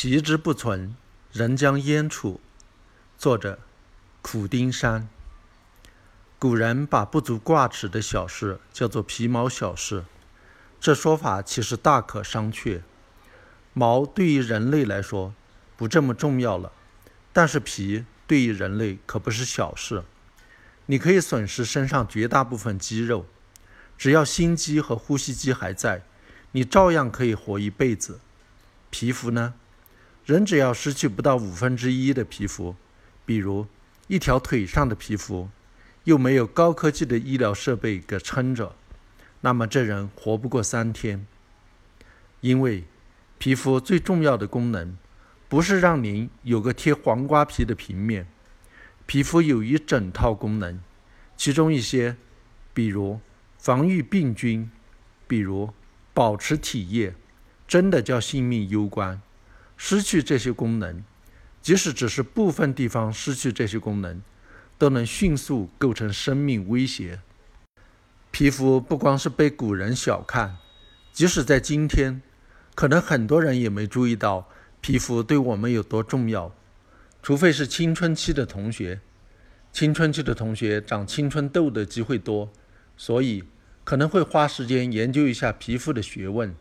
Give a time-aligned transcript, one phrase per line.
[0.00, 0.94] 皮之不存，
[1.32, 2.40] 人将焉处？
[3.18, 3.58] 作者：
[4.22, 5.08] 苦丁山。
[6.38, 10.04] 古人把不足挂齿的小事叫做皮毛小事，
[10.78, 12.82] 这说法其实大可商榷。
[13.72, 15.34] 毛对于人类来说
[15.76, 16.70] 不这么重要了，
[17.32, 20.04] 但是皮对于人类可不是小事。
[20.86, 23.26] 你可以损失身上绝大部分肌肉，
[23.96, 26.04] 只要心肌和呼吸机还在，
[26.52, 28.20] 你照样可以活一辈子。
[28.90, 29.54] 皮肤呢？
[30.28, 32.76] 人只要失去不到五分之一的皮肤，
[33.24, 33.66] 比如
[34.08, 35.48] 一条腿上的皮肤，
[36.04, 38.76] 又没有高科技的医疗设备给撑着，
[39.40, 41.26] 那么这人活不过三天。
[42.42, 42.84] 因为
[43.38, 44.98] 皮肤最重要的功能，
[45.48, 48.26] 不是让您有个贴黄瓜皮的平面，
[49.06, 50.78] 皮肤有一整套功能，
[51.38, 52.18] 其中一些，
[52.74, 53.18] 比如
[53.56, 54.70] 防御病菌，
[55.26, 55.72] 比如
[56.12, 57.14] 保持体液，
[57.66, 59.22] 真的叫性命攸关。
[59.78, 61.02] 失去这些功能，
[61.62, 64.20] 即使只是部分地方失去这些功能，
[64.76, 67.20] 都能迅速构成生命威胁。
[68.32, 70.56] 皮肤不光是被古人小看，
[71.12, 72.20] 即使在今天，
[72.74, 74.48] 可能很多人也没注意到
[74.80, 76.52] 皮肤对我们有多重要。
[77.22, 79.00] 除非是青春期的同学，
[79.72, 82.50] 青春期的同学长青春痘的机会多，
[82.96, 83.44] 所以
[83.84, 86.54] 可能会花时间研究一下皮肤的学问。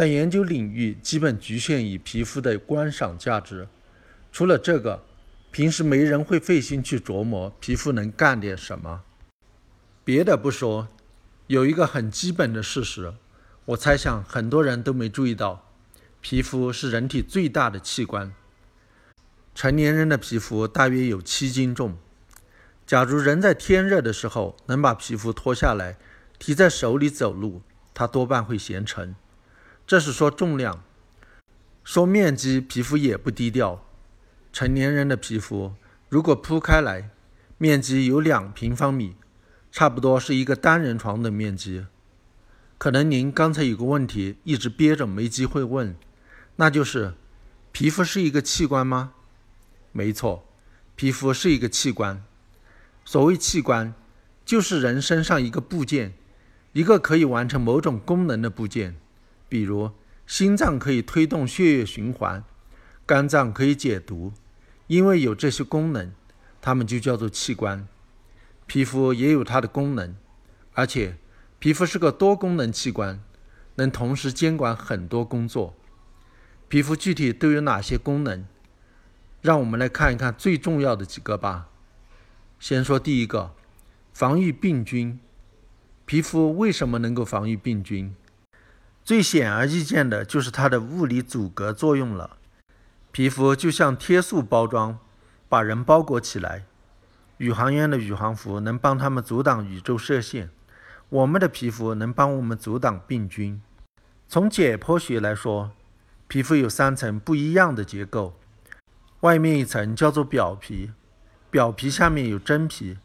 [0.00, 3.68] 但研究领域基本局限于皮肤的观赏价值。
[4.32, 5.04] 除了这个，
[5.50, 9.02] 平时没人会费心去琢磨皮肤能干点什么。
[10.02, 10.88] 别的不说，
[11.48, 13.12] 有一个很基本的事实，
[13.66, 15.66] 我猜想很多人都没注意到：
[16.22, 18.32] 皮肤是人体最大的器官。
[19.54, 21.98] 成年人的皮肤大约有七斤重。
[22.86, 25.98] 假如人在天热的时候能把皮肤脱下来，
[26.38, 27.60] 提在手里走路，
[27.92, 29.14] 它多半会嫌沉。
[29.90, 30.84] 这是说重量，
[31.82, 33.84] 说面积，皮肤也不低调。
[34.52, 35.74] 成年人的皮肤
[36.08, 37.10] 如果铺开来，
[37.58, 39.16] 面积有两平方米，
[39.72, 41.86] 差不多是一个单人床的面积。
[42.78, 45.96] 可能您刚才有个问题一直憋着没机会问，
[46.54, 47.14] 那就是
[47.72, 49.14] 皮肤是一个器官吗？
[49.90, 50.46] 没错，
[50.94, 52.22] 皮肤是一个器官。
[53.04, 53.92] 所谓器官，
[54.44, 56.14] 就是人身上一个部件，
[56.74, 58.94] 一个可以完成某种功能的部件。
[59.50, 59.90] 比如，
[60.26, 62.42] 心脏可以推动血液循环，
[63.04, 64.32] 肝脏可以解毒，
[64.86, 66.12] 因为有这些功能，
[66.62, 67.86] 它们就叫做器官。
[68.66, 70.14] 皮肤也有它的功能，
[70.74, 71.16] 而且
[71.58, 73.20] 皮肤是个多功能器官，
[73.74, 75.74] 能同时监管很多工作。
[76.68, 78.46] 皮肤具体都有哪些功能？
[79.42, 81.68] 让我们来看一看最重要的几个吧。
[82.60, 83.52] 先说第一个，
[84.12, 85.18] 防御病菌。
[86.06, 88.14] 皮肤为什么能够防御病菌？
[89.02, 92.36] 最显而易见的就是它的物理阻隔作用了。
[93.12, 94.98] 皮肤就像贴塑包装，
[95.48, 96.64] 把人包裹起来。
[97.38, 100.50] 宇航员的宇航服能帮他们阻挡宇宙射线，
[101.08, 103.60] 我们的皮肤能帮我们阻挡病菌。
[104.28, 105.72] 从解剖学来说，
[106.28, 108.38] 皮肤有三层不一样的结构，
[109.20, 110.92] 外面一层叫做表皮，
[111.50, 112.98] 表皮下面有真皮，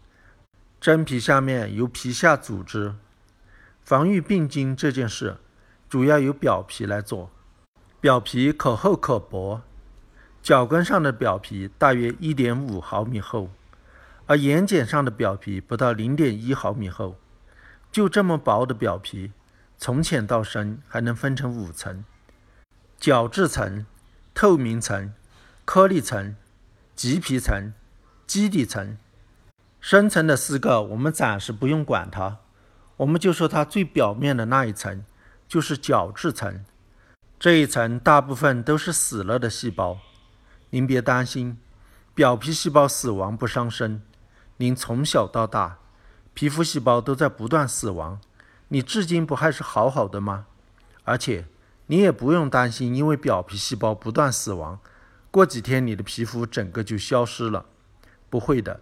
[0.79, 2.93] 真皮下面有皮下组织。
[3.83, 5.37] 防御病菌这件事。
[5.95, 7.31] 主要由表皮来做，
[8.01, 9.61] 表皮可厚可薄，
[10.43, 13.49] 脚跟上的表皮大约一点五毫米厚，
[14.25, 17.15] 而眼睑上的表皮不到零点一毫米厚。
[17.93, 19.31] 就这么薄的表皮，
[19.77, 22.03] 从浅到深还能分成五层：
[22.99, 23.85] 角质层、
[24.33, 25.13] 透明层、
[25.63, 26.35] 颗粒层、
[26.93, 27.71] 棘皮层、
[28.27, 28.97] 基底层。
[29.79, 32.39] 深层的四个我们暂时不用管它，
[32.97, 35.05] 我们就说它最表面的那一层。
[35.47, 36.65] 就是角质层，
[37.39, 39.99] 这一层大部分都是死了的细胞。
[40.71, 41.57] 您别担心，
[42.13, 44.01] 表皮细胞死亡不伤身。
[44.57, 45.77] 您从小到大，
[46.33, 48.19] 皮肤细胞都在不断死亡，
[48.69, 50.47] 你至今不还是好好的吗？
[51.03, 51.45] 而且，
[51.87, 54.79] 你也不用担心，因为表皮细胞不断死亡，
[55.29, 57.65] 过几天你的皮肤整个就消失了。
[58.29, 58.81] 不会的，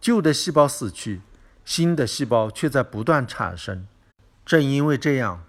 [0.00, 1.22] 旧的细胞死去，
[1.64, 3.88] 新的细胞却在不断产生。
[4.44, 5.42] 正因为这样。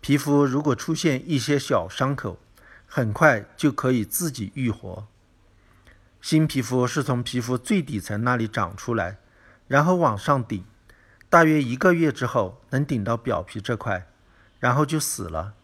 [0.00, 2.38] 皮肤如果出现一些小伤口，
[2.86, 5.06] 很快就可以自己愈合。
[6.20, 9.18] 新皮肤是从皮肤最底层那里长出来，
[9.68, 10.64] 然后往上顶，
[11.28, 14.06] 大约一个月之后能顶到表皮这块，
[14.58, 15.54] 然后就死了，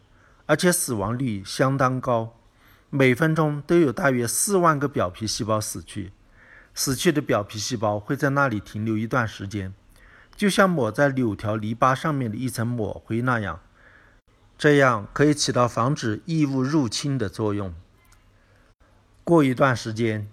[0.47, 2.37] 而且死亡率相当高，
[2.91, 6.12] 每分钟都有大约四万个表皮细胞死去。
[6.75, 9.73] 死去的表皮细胞会在那里停留一段时间，
[10.37, 13.61] 就像抹在柳条篱笆上面的一层抹灰那样。
[14.58, 17.75] 这样可以起到防止异物入侵的作用。
[19.23, 20.29] 过一段时间，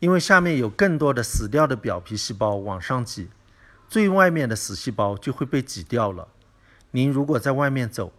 [0.00, 3.28] 因为下面有更多的死掉的表皮细胞往上挤，
[3.88, 6.28] 最外面的死细胞就会被挤掉了。
[6.90, 8.12] 您如果在外面走，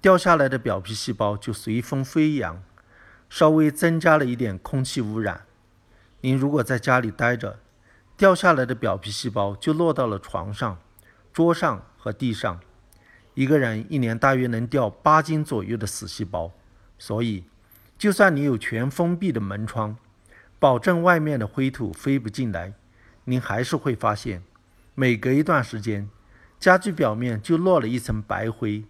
[0.00, 2.62] 掉下来的表皮细胞就随风飞扬，
[3.28, 5.44] 稍微增加了一点空气污染。
[6.20, 7.58] 您如果在家里待着，
[8.16, 10.78] 掉下来的表皮细胞就落到了床上、
[11.32, 12.60] 桌上和地上。
[13.34, 16.50] 一个人一年大约能掉八斤左右的死细胞，
[16.98, 17.44] 所以。
[17.96, 19.96] 就算你有全封闭的门窗，
[20.58, 22.74] 保证外面的灰土飞不进来，
[23.24, 24.42] 您还是会发现，
[24.96, 26.10] 每隔一段时间，
[26.58, 28.84] 家具表面就落了一层白灰。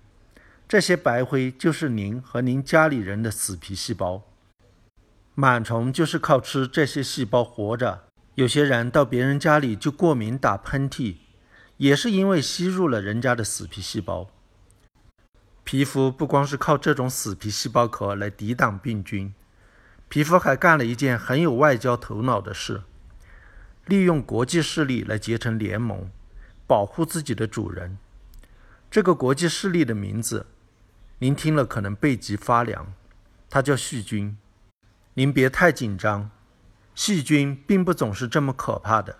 [0.66, 4.22] 这些白灰就是您和您家里人的死皮细胞。
[5.36, 8.04] 螨虫就是靠吃这些细胞活着。
[8.36, 11.16] 有些人到别人家里就过敏打喷嚏，
[11.76, 14.30] 也是因为吸入了人家的死皮细胞。
[15.64, 19.34] 皮肤不光是靠这种死皮细胞壳来抵挡病菌，
[20.10, 22.82] 皮肤还干了一件很有外交头脑的事：
[23.86, 26.10] 利用国际势力来结成联盟，
[26.66, 27.96] 保护自己的主人。
[28.90, 30.44] 这个国际势力的名字，
[31.18, 32.92] 您听了可能背脊发凉，
[33.48, 34.36] 它叫细菌。
[35.14, 36.30] 您别太紧张，
[36.94, 39.16] 细菌并不总是这么可怕的。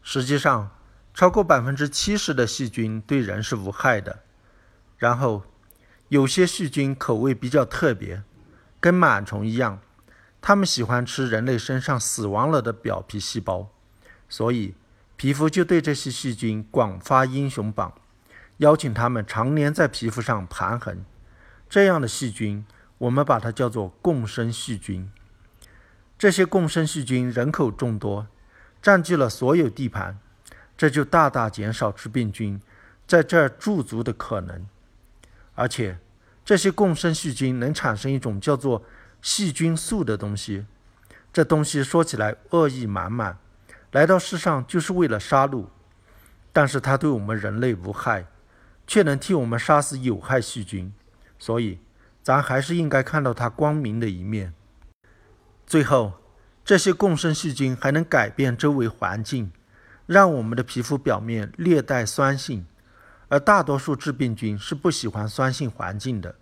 [0.00, 0.70] 实际上，
[1.12, 4.20] 超过百分之七十的细菌对人是无害的。
[4.96, 5.44] 然后。
[6.12, 8.22] 有些细菌口味比较特别，
[8.78, 9.80] 跟螨虫一样，
[10.42, 13.70] 它们喜欢吃人类身上死亡了的表皮细胞，
[14.28, 14.74] 所以
[15.16, 17.94] 皮肤就对这些细菌广发英雄榜，
[18.58, 21.02] 邀请它们常年在皮肤上盘桓。
[21.70, 22.66] 这样的细菌，
[22.98, 25.10] 我们把它叫做共生细菌。
[26.18, 28.26] 这些共生细菌人口众多，
[28.82, 30.18] 占据了所有地盘，
[30.76, 32.60] 这就大大减少致病菌
[33.06, 34.66] 在这儿驻足的可能。
[35.54, 35.98] 而且，
[36.44, 38.82] 这些共生细菌能产生一种叫做
[39.20, 40.66] 细菌素的东西。
[41.32, 43.38] 这东西说起来恶意满满，
[43.90, 45.66] 来到世上就是为了杀戮。
[46.52, 48.26] 但是它对我们人类无害，
[48.86, 50.92] 却能替我们杀死有害细菌。
[51.38, 51.78] 所以，
[52.22, 54.52] 咱还是应该看到它光明的一面。
[55.66, 56.14] 最后，
[56.64, 59.50] 这些共生细菌还能改变周围环境，
[60.06, 62.66] 让我们的皮肤表面略带酸性。
[63.32, 66.34] 而大多数致病菌是不喜欢酸性环境的，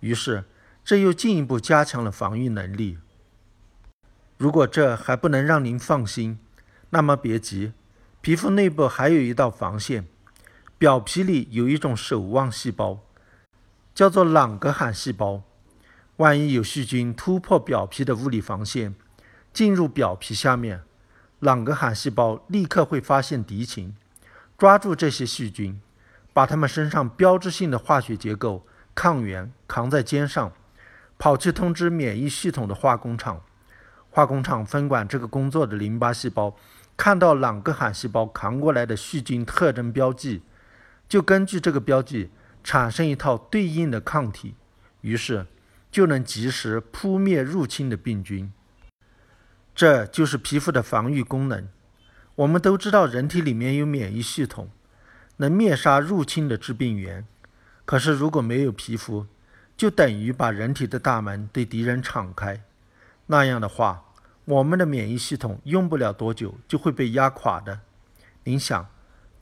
[0.00, 0.42] 于是
[0.84, 2.98] 这又进一步加强了防御能力。
[4.36, 6.40] 如果这还不能让您放心，
[6.90, 7.72] 那么别急，
[8.20, 10.08] 皮肤内部还有一道防线，
[10.76, 12.98] 表皮里有一种守望细胞，
[13.94, 15.44] 叫做朗格罕细胞。
[16.16, 18.96] 万一有细菌突破表皮的物理防线，
[19.52, 20.82] 进入表皮下面，
[21.38, 23.94] 朗格罕细胞立刻会发现敌情，
[24.58, 25.80] 抓住这些细菌。
[26.34, 30.52] 把他们身上标志性的化学结构抗原扛在肩上，
[31.16, 33.40] 跑去通知免疫系统的化工厂。
[34.10, 36.56] 化工厂分管这个工作的淋巴细胞，
[36.96, 40.42] 看到朗格罕细胞扛过来的细菌特征标记，
[41.08, 42.30] 就根据这个标记
[42.62, 44.56] 产生一套对应的抗体，
[45.00, 45.46] 于是
[45.90, 48.52] 就能及时扑灭入侵的病菌。
[49.74, 51.68] 这就是皮肤的防御功能。
[52.36, 54.70] 我们都知道，人体里面有免疫系统。
[55.36, 57.26] 能灭杀入侵的致病源，
[57.84, 59.26] 可是如果没有皮肤，
[59.76, 62.62] 就等于把人体的大门对敌人敞开。
[63.26, 64.04] 那样的话，
[64.44, 67.80] 我们的免疫系统用不了多久就会被压垮的。
[68.44, 68.86] 您想，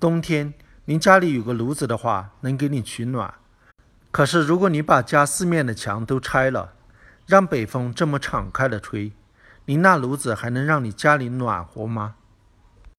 [0.00, 0.54] 冬天
[0.86, 3.34] 您家里有个炉子的话，能给你取暖。
[4.10, 6.72] 可是如果你把家四面的墙都拆了，
[7.26, 9.12] 让北风这么敞开的吹，
[9.66, 12.14] 您那炉子还能让你家里暖和吗？